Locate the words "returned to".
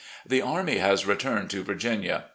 1.05-1.61